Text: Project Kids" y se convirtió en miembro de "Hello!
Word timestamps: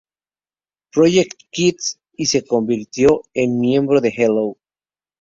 Project 0.91 1.43
Kids" 1.51 1.99
y 2.17 2.25
se 2.25 2.43
convirtió 2.43 3.21
en 3.35 3.59
miembro 3.59 4.01
de 4.01 4.09
"Hello! 4.17 4.57